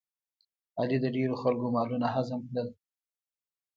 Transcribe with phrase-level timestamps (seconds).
[0.79, 2.67] علي د ډېرو خلکو مالونه هضم کړل.